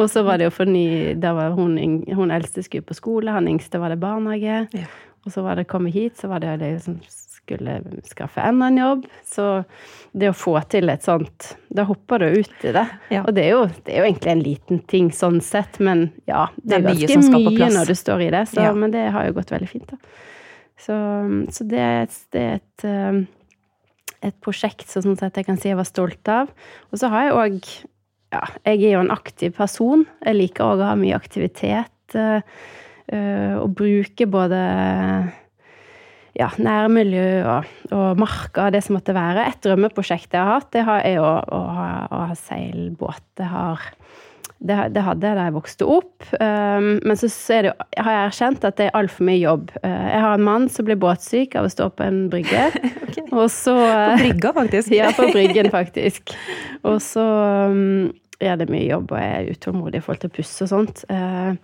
Og 0.00 0.08
så 0.10 0.22
var 0.24 0.40
det 0.40 0.46
jo 0.48 0.54
for 0.54 0.68
ny 0.68 1.12
Da 1.20 1.34
var 1.36 1.52
hun, 1.56 1.76
hun 2.08 2.32
eldste 2.32 2.64
skulle 2.64 2.86
på 2.88 2.96
skole, 2.96 3.32
han 3.34 3.50
yngste 3.50 3.80
var 3.82 3.92
det 3.92 4.00
barnehage. 4.02 4.64
Ja. 4.76 4.88
Og 5.22 5.34
så 5.34 5.44
var 5.44 5.56
det 5.56 5.68
å 5.68 5.72
komme 5.72 5.92
hit, 5.94 6.16
så 6.18 6.30
var 6.32 6.42
det 6.42 6.56
liksom 6.58 6.98
som 6.98 7.21
skulle 7.42 7.82
skaffe 8.04 8.40
enda 8.40 8.66
en 8.66 8.78
jobb. 8.78 9.06
Så 9.24 9.64
det 10.12 10.30
å 10.30 10.36
få 10.36 10.54
til 10.70 10.90
et 10.92 11.04
sånt 11.04 11.52
Da 11.72 11.86
hopper 11.88 12.22
du 12.22 12.40
ut 12.42 12.64
i 12.66 12.72
det. 12.74 12.86
Ja. 13.12 13.24
Og 13.26 13.34
det 13.36 13.46
er, 13.46 13.50
jo, 13.54 13.66
det 13.84 13.94
er, 13.94 14.02
jo, 14.02 14.08
egentlig 14.10 14.32
en 14.32 14.44
liten 14.44 14.82
ting 14.88 15.10
sånn 15.14 15.40
sett, 15.44 15.78
men 15.82 16.10
ja, 16.28 16.46
det 16.56 16.78
er, 16.78 16.86
det 16.86 16.96
er 16.96 17.14
ganske 17.16 17.38
mye, 17.38 17.54
mye 17.56 17.70
når 17.74 17.92
du 17.92 17.96
står 17.98 18.26
i 18.26 18.32
det. 18.34 18.44
Så, 18.52 18.60
ja. 18.64 18.74
Men 18.76 18.94
det 18.94 19.06
har 19.14 19.28
jo 19.28 19.36
gått 19.38 19.54
veldig 19.54 19.70
fint, 19.70 19.94
da. 19.94 20.18
Så, 20.82 20.96
så 21.54 21.64
det, 21.70 21.86
det, 22.34 22.42
er 22.42 22.58
et, 22.58 22.84
et 24.26 24.38
prosjekt 24.42 24.88
sånn 24.90 25.14
jeg 25.14 25.46
kan 25.46 25.60
si 25.60 25.70
jeg 25.70 25.78
var 25.78 25.86
stolt 25.86 26.30
av. 26.32 26.50
Og 26.90 26.98
så 26.98 27.12
har 27.12 27.28
jeg 27.28 27.38
òg 27.38 27.72
Ja, 28.32 28.46
jeg 28.64 28.78
er 28.88 28.96
jo 28.96 29.02
en 29.04 29.12
aktiv 29.12 29.52
person. 29.58 30.06
Jeg 30.24 30.38
liker 30.38 30.72
òg 30.72 30.82
å 30.82 30.88
ha 30.88 30.96
mye 30.98 31.18
aktivitet. 31.18 32.16
Og 33.12 33.74
bruke 33.76 34.26
både 34.30 34.58
ja, 36.38 36.48
nærmiljø 36.56 37.26
og, 37.44 37.72
og 37.92 38.20
marka, 38.20 38.70
det 38.72 38.82
som 38.86 38.96
måtte 38.96 39.16
være. 39.16 39.48
Et 39.50 39.64
drømmeprosjekt 39.64 40.32
jeg 40.32 40.40
har 40.40 40.60
hatt, 40.60 40.70
det 40.74 40.84
er 40.84 41.20
å, 41.20 41.32
å, 41.42 41.62
å 42.08 42.22
ha 42.30 42.38
seilbåt. 42.38 43.24
Det 43.38 43.50
har 43.50 43.90
det, 44.62 44.76
det, 44.94 45.02
hadde 45.02 45.26
jeg 45.26 45.36
da 45.38 45.44
jeg 45.48 45.54
vokste 45.56 45.86
opp. 45.90 46.26
Um, 46.38 47.00
men 47.02 47.18
så, 47.18 47.28
så 47.32 47.58
det, 47.66 47.72
har 47.98 48.14
jeg 48.14 48.26
erkjent 48.28 48.66
at 48.68 48.78
det 48.78 48.88
er 48.88 48.98
altfor 48.98 49.26
mye 49.26 49.40
jobb. 49.40 49.72
Uh, 49.82 49.90
jeg 49.90 50.22
har 50.24 50.36
en 50.38 50.46
mann 50.46 50.68
som 50.70 50.86
blir 50.86 51.00
båtsyk 51.02 51.56
av 51.58 51.66
å 51.66 51.72
stå 51.72 51.88
på 51.96 52.06
en 52.06 52.20
brygge. 52.32 52.68
okay. 53.08 53.26
Og 53.32 53.48
så 53.50 53.74
På 53.74 54.20
brygga, 54.22 54.54
faktisk? 54.60 54.94
ja, 55.00 55.10
på 55.16 55.28
bryggen, 55.34 55.70
faktisk. 55.74 56.34
Og 56.86 57.00
så 57.02 57.26
um, 57.72 58.12
er 58.48 58.58
det 58.60 58.68
mye 58.72 58.88
jobb, 58.88 59.12
og 59.12 59.22
jeg 59.22 59.36
er 59.36 59.50
utålmodig 59.56 60.00
i 60.00 60.04
forhold 60.04 60.22
til 60.24 60.32
å 60.32 60.36
pusse 60.38 60.66
og 60.66 60.72
sånt. 60.72 61.04
Uh, 61.10 61.54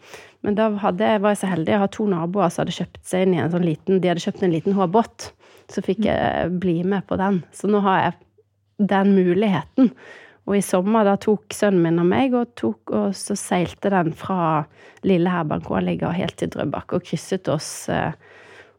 men 0.47 0.59
da 0.59 0.69
hadde, 0.85 1.11
var 1.23 1.35
jeg 1.35 1.43
så 1.43 1.51
heldig 1.51 1.75
å 1.77 1.83
ha 1.83 1.91
to 1.93 2.07
naboer 2.11 2.53
som 2.53 2.65
hadde 2.65 2.77
kjøpt 2.79 3.03
seg 3.09 3.27
inn 3.27 3.35
i 3.35 3.43
en 3.43 3.53
sånn 3.53 3.67
liten 3.67 4.01
De 4.03 4.11
hadde 4.13 4.23
kjøpt 4.23 4.47
en 4.47 4.55
liten 4.55 4.79
håbåt. 4.79 5.33
Så 5.69 5.85
fikk 5.85 6.07
jeg 6.07 6.55
bli 6.63 6.81
med 6.87 7.05
på 7.09 7.19
den. 7.21 7.43
Så 7.53 7.69
nå 7.71 7.83
har 7.85 8.01
jeg 8.05 8.17
den 8.89 9.13
muligheten. 9.17 9.93
Og 10.49 10.57
i 10.57 10.65
sommer 10.65 11.05
da 11.05 11.19
tok 11.21 11.53
sønnen 11.53 11.83
min 11.85 12.01
og 12.01 12.09
meg, 12.09 12.33
og, 12.39 12.55
tok, 12.57 12.95
og 12.95 13.17
så 13.17 13.37
seilte 13.37 13.93
den 13.93 14.15
fra 14.17 14.65
lille 15.07 15.29
Herbank-Åligga 15.29 16.15
helt 16.17 16.39
til 16.41 16.49
Drøbak, 16.55 16.95
og 16.97 17.05
krysset 17.05 17.51
oss 17.53 17.69
eh, 17.93 18.15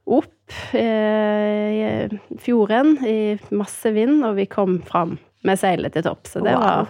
opp 0.10 0.56
eh, 0.74 1.68
i 1.70 2.40
fjorden 2.42 2.96
i 3.06 3.20
masse 3.54 3.94
vind, 3.94 4.24
og 4.26 4.40
vi 4.40 4.48
kom 4.50 4.80
fram 4.88 5.20
med 5.46 5.62
seilet 5.62 5.94
til 5.94 6.08
topp. 6.10 6.26
Så 6.32 6.42
det, 6.42 6.58
wow. 6.58 6.90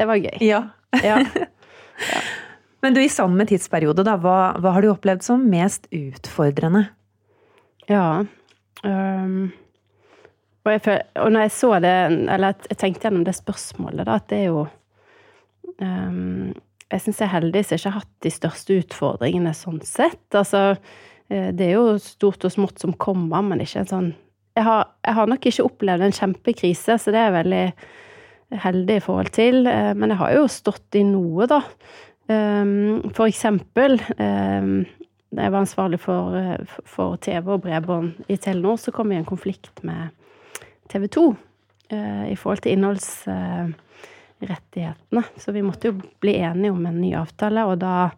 Det 0.00 0.08
var, 0.08 0.20
gøy. 0.20 0.40
Ja. 0.44 0.64
ja. 1.04 1.20
ja. 1.20 2.20
Men 2.82 2.96
du, 2.96 3.02
i 3.04 3.12
samme 3.12 3.44
tidsperiode, 3.44 4.04
da, 4.08 4.16
hva, 4.20 4.54
hva, 4.56 4.72
har 4.72 4.84
du 4.84 4.94
opplevd 4.94 5.24
som 5.26 5.44
mest 5.52 5.90
utfordrende? 5.92 6.88
Ja 7.90 8.22
um 8.80 9.50
og, 10.60 10.72
jeg, 10.74 11.04
og, 11.16 11.30
når 11.32 11.46
jeg 11.46 11.52
så 11.56 11.70
det, 11.80 11.94
eller 12.34 12.66
jeg 12.68 12.78
tenkte 12.80 13.06
gjennom 13.08 13.24
det 13.24 13.36
spørsmålet, 13.38 14.04
da, 14.06 14.18
at 14.20 14.26
det 14.28 14.40
er 14.42 14.50
jo 14.50 14.64
um, 15.80 16.50
Jeg 16.90 17.04
syns 17.04 17.22
jeg 17.22 17.28
er 17.28 17.36
heldig 17.36 17.62
som 17.64 17.78
ikke 17.78 17.92
har 17.92 18.02
hatt 18.02 18.10
de 18.26 18.32
største 18.34 18.76
utfordringene 18.82 19.54
sånn 19.56 19.78
sett. 19.86 20.26
Altså, 20.34 20.74
eh, 21.30 21.48
det 21.54 21.68
er 21.68 21.76
jo 21.78 21.94
stort 22.02 22.44
og 22.44 22.52
smått 22.52 22.82
som 22.82 22.92
kommer, 22.92 23.44
men 23.46 23.62
ikke 23.62 23.84
en 23.84 23.90
sånn 23.94 24.10
jeg 24.58 24.66
har, 24.66 24.88
jeg 25.06 25.14
har 25.14 25.28
nok 25.30 25.46
ikke 25.46 25.64
opplevd 25.64 26.04
en 26.04 26.16
kjempekrise, 26.16 26.96
så 26.98 27.12
det 27.14 27.20
er 27.22 27.36
veldig 27.36 27.64
heldig 28.50 28.98
i 28.98 29.04
forhold 29.04 29.34
til. 29.36 29.66
Eh, 29.66 29.92
men 29.94 30.12
jeg 30.12 30.22
har 30.22 30.38
jo 30.38 30.46
stått 30.50 30.98
i 30.98 31.04
noe, 31.06 31.46
da. 31.50 31.62
Um, 32.30 33.10
for 33.10 33.26
eksempel 33.26 33.96
um, 34.22 34.84
da 35.30 35.46
jeg 35.46 35.52
var 35.54 35.62
ansvarlig 35.62 36.00
for, 36.02 36.34
eh, 36.34 36.58
for 36.86 37.16
TV 37.22 37.52
og 37.54 37.60
bredbånd 37.62 38.12
i 38.28 38.36
Telenor, 38.36 38.76
så 38.82 38.90
kom 38.94 39.08
vi 39.10 39.14
i 39.14 39.18
en 39.22 39.28
konflikt 39.28 39.84
med 39.86 40.08
TV 40.90 41.06
2 41.06 41.36
eh, 41.94 42.24
i 42.32 42.36
forhold 42.36 42.60
til 42.64 42.72
innholdsrettighetene. 42.74 45.22
Så 45.38 45.52
vi 45.54 45.62
måtte 45.62 45.88
jo 45.90 45.94
bli 46.22 46.34
enige 46.42 46.74
om 46.74 46.86
en 46.86 47.00
ny 47.00 47.14
avtale, 47.14 47.64
og 47.64 47.78
da 47.78 48.10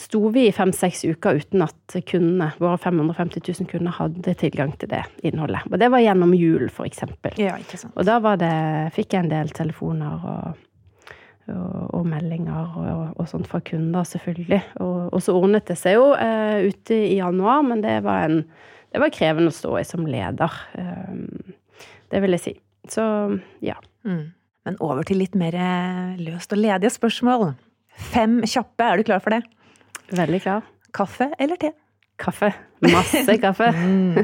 sto 0.00 0.20
vi 0.32 0.46
i 0.48 0.54
fem-seks 0.54 1.04
uker 1.04 1.40
uten 1.42 1.64
at 1.64 1.96
kundene, 2.08 2.50
våre 2.62 2.78
550 2.80 3.42
000 3.44 3.68
kunder 3.70 3.94
hadde 3.96 4.34
tilgang 4.40 4.72
til 4.80 4.90
det 4.92 5.02
innholdet. 5.26 5.66
Og 5.70 5.76
det 5.82 5.90
var 5.92 6.02
gjennom 6.04 6.32
jul, 6.36 6.66
for 6.72 6.88
eksempel. 6.88 7.36
Ja. 7.40 7.58
Og 7.92 8.08
da 8.08 8.18
det, 8.40 8.54
fikk 8.96 9.14
jeg 9.14 9.26
en 9.26 9.32
del 9.32 9.52
telefoner 9.56 10.26
og, 10.32 10.64
og, 11.52 11.76
og 12.00 12.08
meldinger 12.08 12.74
og, 12.80 12.90
og, 13.14 13.22
sånt 13.30 13.50
fra 13.50 13.62
kunder, 13.66 14.08
selvfølgelig. 14.08 14.62
Og, 14.86 15.20
så 15.22 15.36
ordnet 15.36 15.68
det 15.68 15.78
seg 15.80 15.98
jo 15.98 16.10
uh, 16.16 16.58
ute 16.64 16.96
i 16.96 17.20
januar, 17.20 17.62
men 17.66 17.84
det 17.84 18.00
var, 18.06 18.30
en, 18.30 18.44
det 18.94 19.04
var 19.04 19.14
krevende 19.14 19.52
å 19.52 19.58
stå 19.60 19.76
i 19.80 19.86
som 19.86 20.08
leder. 20.08 20.60
Um, 20.80 21.54
det 22.10 22.24
vil 22.24 22.38
jeg 22.38 22.46
si. 22.46 22.58
Så 22.90 23.04
ja. 23.64 23.76
Mm. 24.08 24.30
Men 24.66 24.76
over 24.84 25.06
til 25.06 25.20
litt 25.22 25.36
mer 25.38 25.54
eh, 25.56 26.18
løst 26.20 26.52
og 26.52 26.60
ledige 26.60 26.92
spørsmål. 26.92 27.52
Fem 28.10 28.40
kjappe, 28.48 28.84
er 28.84 29.00
du 29.00 29.08
klar 29.08 29.22
for 29.24 29.32
det? 29.34 29.40
Veldig 30.16 30.42
klar. 30.42 30.66
Kaffe 30.96 31.30
eller 31.38 31.60
te? 31.60 31.72
Kaffe. 32.20 32.52
Masse 32.84 33.38
kaffe. 33.40 33.70
mm. 33.76 34.18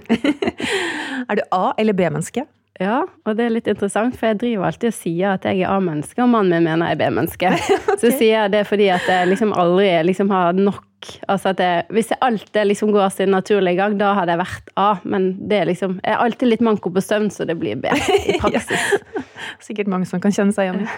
er 1.28 1.38
du 1.38 1.43
A- 1.55 1.75
eller 1.78 1.97
B-menneske? 1.97 2.45
Ja, 2.76 2.99
og 3.25 3.38
det 3.38 3.47
er 3.47 3.55
litt 3.55 3.69
interessant, 3.71 4.19
for 4.19 4.28
jeg 4.28 4.37
driver 4.43 4.66
alltid 4.69 4.90
og 4.90 4.97
sier 4.99 5.37
at 5.38 5.47
jeg 5.49 5.62
er 5.62 5.71
A-menneske, 5.73 6.21
og 6.21 6.28
mannen 6.28 6.59
min 6.59 6.66
mener 6.69 6.90
jeg 6.90 6.99
er 6.99 7.00
B-menneske. 7.00 7.52
okay. 7.55 7.97
Så 8.02 8.11
sier 8.11 8.35
jeg 8.35 8.52
det 8.52 8.66
fordi 8.69 8.90
at 8.93 9.07
jeg 9.09 9.31
liksom 9.31 9.55
aldri 9.57 9.88
liksom 10.11 10.35
har 10.35 10.59
nok 10.59 10.83
Altså 11.28 11.52
at 11.52 11.61
jeg, 11.61 11.83
hvis 11.93 12.09
jeg 12.11 12.19
alltid 12.25 12.66
liksom 12.66 12.88
går 12.90 13.11
sin 13.14 13.31
naturlige 13.31 13.76
gang, 13.78 13.93
da 14.00 14.09
hadde 14.16 14.33
jeg 14.33 14.40
vært 14.40 14.71
A. 14.81 14.87
Men 15.05 15.26
det 15.47 15.59
er 15.61 15.69
liksom 15.69 15.99
Jeg 16.00 16.14
er 16.16 16.23
alltid 16.25 16.50
litt 16.50 16.64
manko 16.66 16.90
på 16.90 17.02
søvn, 17.05 17.28
så 17.31 17.47
det 17.47 17.55
blir 17.61 17.76
B 17.78 17.93
i 18.33 18.38
praksis. 18.40 18.81
ja. 18.81 19.23
Sikkert 19.62 19.93
mange 19.93 20.09
som 20.11 20.25
kan 20.25 20.35
kjenne 20.35 20.57
seg 20.57 20.73
igjen. 20.73 20.88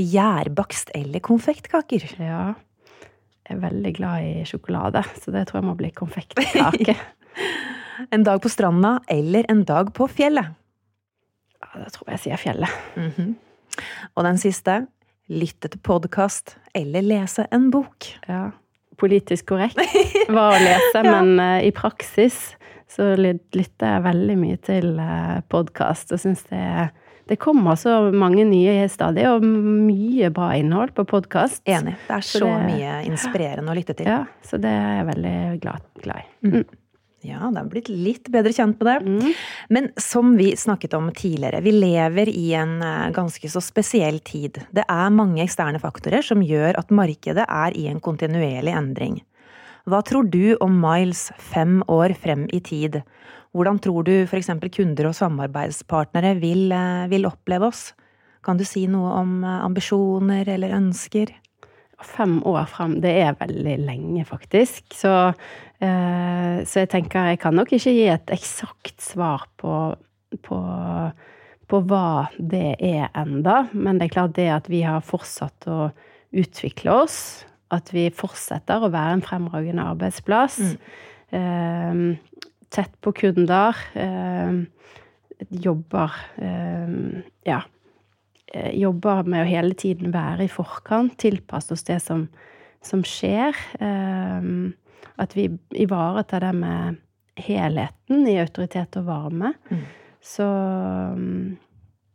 Gjærbakst 0.00 0.94
eller 0.96 1.20
konfektkaker? 1.20 2.06
Ja. 2.22 2.54
Er 3.48 3.60
veldig 3.62 3.94
glad 3.96 4.24
i 4.28 4.44
sjokolade, 4.44 5.02
så 5.22 5.32
det 5.32 5.46
tror 5.48 5.62
jeg 5.62 5.68
må 5.70 5.74
bli 5.78 5.88
konfektkake. 5.96 6.96
en 8.14 8.24
dag 8.26 8.42
på 8.44 8.50
stranda 8.52 8.98
eller 9.08 9.48
en 9.48 9.64
dag 9.68 9.92
på 9.96 10.08
fjellet? 10.12 10.52
Ja, 11.58 11.70
da 11.80 11.88
tror 11.90 12.10
jeg 12.10 12.18
jeg 12.18 12.24
sier 12.26 12.36
fjellet. 12.36 12.70
Mm 12.96 13.10
-hmm. 13.16 13.34
Og 14.14 14.24
den 14.24 14.38
siste 14.38 14.86
lytte 15.28 15.68
til 15.68 15.80
podkast 15.80 16.56
eller 16.74 17.02
lese 17.02 17.46
en 17.52 17.70
bok. 17.70 18.06
Ja. 18.28 18.50
Politisk 18.98 19.46
korrekt 19.46 19.78
var 20.28 20.56
å 20.56 20.62
lese, 20.62 21.02
ja. 21.04 21.20
men 21.20 21.38
uh, 21.40 21.64
i 21.64 21.70
praksis 21.70 22.56
så 22.88 23.14
lytter 23.16 23.86
jeg 23.86 24.02
veldig 24.02 24.38
mye 24.38 24.56
til 24.56 24.96
uh, 24.98 25.40
podkast 25.48 26.12
og 26.12 26.20
syns 26.20 26.42
det 26.48 26.90
det 27.28 27.36
kommer 27.36 27.76
så 27.76 27.98
mange 28.12 28.44
nye 28.48 28.88
stadig, 28.88 29.26
og 29.28 29.44
mye 29.44 30.30
bra 30.34 30.54
innhold 30.56 30.94
på 30.96 31.04
podkast. 31.08 31.60
Enig. 31.68 31.94
Det 32.08 32.16
er 32.16 32.24
så, 32.24 32.40
så 32.40 32.50
det, 32.50 32.66
mye 32.72 32.98
inspirerende 33.08 33.72
å 33.72 33.76
lytte 33.76 33.96
til. 33.98 34.08
Ja, 34.08 34.22
så 34.44 34.60
det 34.62 34.72
er 34.72 35.00
jeg 35.00 35.08
veldig 35.12 35.38
glad, 35.64 35.88
glad 36.04 36.22
i. 36.24 36.30
Mm. 36.48 36.60
mm. 36.60 36.84
Ja, 37.26 37.48
det 37.50 37.58
er 37.58 37.70
blitt 37.72 37.88
litt 37.90 38.28
bedre 38.30 38.52
kjent 38.54 38.78
med 38.78 38.86
det. 38.86 38.98
Mm. 39.10 39.38
Men 39.74 39.88
som 40.00 40.36
vi 40.38 40.52
snakket 40.56 40.94
om 40.94 41.08
tidligere, 41.10 41.60
vi 41.64 41.72
lever 41.74 42.30
i 42.30 42.52
en 42.56 42.76
eh, 42.78 43.08
ganske 43.14 43.50
så 43.50 43.62
spesiell 43.64 44.20
tid. 44.22 44.60
Det 44.70 44.84
er 44.86 45.10
mange 45.12 45.42
eksterne 45.42 45.80
faktorer 45.82 46.22
som 46.24 46.44
gjør 46.46 46.78
at 46.78 46.94
markedet 46.94 47.42
er 47.42 47.74
i 47.76 47.88
en 47.90 47.98
kontinuerlig 48.00 48.76
endring. 48.78 49.18
Hva 49.88 50.02
tror 50.06 50.28
du 50.30 50.54
om 50.62 50.78
Miles 50.78 51.28
fem 51.42 51.80
år 51.90 52.14
frem 52.22 52.46
i 52.54 52.60
tid? 52.62 53.00
Hvordan 53.56 53.80
tror 53.82 54.04
du 54.06 54.14
f.eks. 54.24 54.50
kunder 54.74 55.08
og 55.10 55.16
samarbeidspartnere 55.16 56.34
vil, 56.40 56.72
eh, 56.72 57.06
vil 57.12 57.28
oppleve 57.28 57.70
oss? 57.70 57.92
Kan 58.44 58.60
du 58.60 58.64
si 58.68 58.86
noe 58.90 59.12
om 59.20 59.38
eh, 59.44 59.60
ambisjoner 59.64 60.48
eller 60.56 60.76
ønsker? 60.76 61.32
Fem 61.98 62.36
år 62.46 62.68
frem, 62.70 63.00
det 63.02 63.10
er 63.24 63.38
veldig 63.40 63.78
lenge, 63.82 64.22
faktisk. 64.28 64.84
Så 64.94 65.14
Eh, 65.78 66.54
så 66.66 66.82
jeg 66.82 66.90
tenker 66.90 67.32
jeg 67.32 67.38
kan 67.42 67.54
nok 67.54 67.70
ikke 67.74 67.94
gi 67.94 68.06
et 68.10 68.30
eksakt 68.34 68.98
svar 69.02 69.44
på, 69.60 69.74
på, 70.42 70.58
på 71.70 71.80
hva 71.86 72.08
det 72.38 72.74
er 72.82 73.12
enda, 73.18 73.60
men 73.72 74.00
det 74.00 74.08
er 74.08 74.16
klart 74.16 74.34
det 74.38 74.48
at 74.50 74.70
vi 74.70 74.82
har 74.82 75.04
fortsatt 75.06 75.68
å 75.70 75.92
utvikle 76.34 76.96
oss, 77.04 77.20
at 77.70 77.92
vi 77.94 78.08
fortsetter 78.14 78.82
å 78.82 78.90
være 78.90 79.18
en 79.18 79.24
fremragende 79.24 79.86
arbeidsplass. 79.92 80.58
Mm. 81.30 82.16
Eh, 82.68 82.74
tett 82.74 83.00
på 83.00 83.12
kunder. 83.12 83.76
Eh, 83.94 84.52
jobber 85.48 86.12
Ja. 87.44 87.62
Jobber 88.72 89.24
med 89.24 89.42
å 89.42 89.48
hele 89.48 89.74
tiden 89.74 90.10
være 90.10 90.44
i 90.44 90.48
forkant, 90.48 91.18
tilpasse 91.18 91.72
oss 91.72 91.84
det 91.84 92.00
som, 92.00 92.28
som 92.80 93.02
skjer. 93.04 93.54
Eh, 93.78 94.72
at 95.18 95.36
vi 95.36 95.50
ivaretar 95.70 96.40
det 96.40 96.54
med 96.54 96.96
helheten 97.36 98.26
i 98.26 98.38
autoritet 98.40 98.96
og 98.96 99.04
varme. 99.04 99.52
Mm. 99.70 99.82
Så 100.22 100.46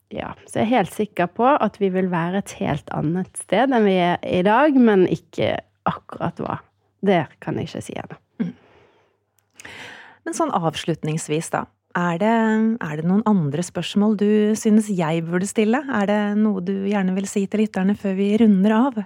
ja, 0.10 0.33
så 0.45 0.60
jeg 0.60 0.65
er 0.65 0.74
helt 0.75 0.93
sikker 0.93 1.27
på 1.27 1.45
at 1.45 1.79
vi 1.81 1.89
vil 1.93 2.10
være 2.12 2.41
et 2.43 2.55
helt 2.60 2.89
annet 2.93 3.29
sted 3.38 3.72
enn 3.74 3.86
vi 3.86 3.95
er 3.98 4.17
i 4.25 4.41
dag, 4.45 4.75
men 4.77 5.05
ikke 5.10 5.55
akkurat 5.89 6.41
hva. 6.41 6.60
Det 7.03 7.25
kan 7.43 7.57
jeg 7.60 7.69
ikke 7.69 7.86
si 7.86 7.95
ennå. 8.00 8.17
Mm. 10.24 10.27
Men 10.30 10.38
sånn 10.38 10.53
avslutningsvis, 10.56 11.51
da. 11.53 11.65
Er 11.94 12.18
det, 12.18 12.30
er 12.82 12.94
det, 12.98 13.03
noen 13.06 13.22
andre 13.30 13.62
spørsmål 13.62 14.15
du 14.18 14.30
synes 14.58 14.88
jeg 14.89 15.25
burde 15.27 15.46
stille? 15.46 15.84
Er 15.94 16.08
det 16.10 16.22
noe 16.39 16.63
du 16.65 16.74
gjerne 16.89 17.13
vil 17.13 17.27
si 17.30 17.44
til 17.46 17.62
lytterne 17.62 17.94
før 18.00 18.15
vi 18.18 18.32
runder 18.42 18.74
av? 18.74 18.98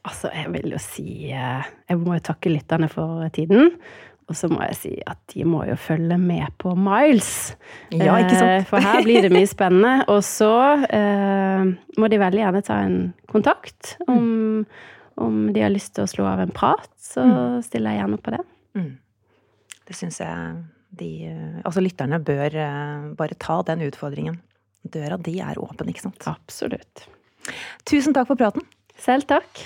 Altså, 0.00 0.30
jeg 0.32 0.48
vil 0.54 0.72
jo 0.74 0.80
si 0.82 1.28
eh, 1.30 1.66
Jeg 1.90 2.00
må 2.00 2.16
jo 2.16 2.24
takke 2.24 2.50
lytterne 2.50 2.88
for 2.90 3.28
tiden. 3.36 3.74
Og 4.24 4.38
så 4.38 4.48
må 4.48 4.62
jeg 4.64 4.78
si 4.78 4.94
at 5.04 5.20
de 5.34 5.44
må 5.44 5.66
jo 5.68 5.76
følge 5.76 6.16
med 6.16 6.56
på 6.56 6.72
Miles. 6.72 7.52
Ja, 7.92 8.16
ikke 8.16 8.38
sant? 8.38 8.48
Eh, 8.48 8.66
for 8.70 8.80
her 8.80 9.04
blir 9.04 9.26
det 9.26 9.34
mye 9.34 9.50
spennende. 9.50 10.08
Og 10.08 10.22
så 10.24 10.54
eh, 10.88 11.68
må 12.00 12.08
de 12.08 12.22
veldig 12.22 12.44
gjerne 12.46 12.64
ta 12.64 12.80
en 12.86 12.98
kontakt 13.28 13.98
om, 14.08 14.64
om 15.20 15.40
de 15.52 15.66
har 15.66 15.74
lyst 15.74 15.98
til 15.98 16.08
å 16.08 16.10
slå 16.10 16.32
av 16.32 16.46
en 16.46 16.56
prat. 16.56 16.88
Så 16.96 17.28
stiller 17.68 17.92
jeg 17.92 18.06
gjerne 18.06 18.16
opp 18.16 18.24
på 18.24 18.38
det. 18.38 18.44
Mm. 18.80 18.92
Det 19.84 19.96
syns 19.98 20.20
jeg 20.22 20.64
de 20.94 21.10
Altså 21.66 21.82
lytterne 21.82 22.20
bør 22.22 22.54
eh, 22.54 23.08
bare 23.18 23.38
ta 23.40 23.60
den 23.66 23.84
utfordringen. 23.88 24.38
Døra 24.84 25.18
di 25.18 25.38
er 25.40 25.58
åpen, 25.60 25.90
ikke 25.90 26.06
sant? 26.06 26.28
Absolutt. 26.28 27.06
Tusen 27.88 28.14
takk 28.16 28.28
for 28.30 28.40
praten. 28.40 28.64
Selv 29.00 29.26
takk. 29.28 29.64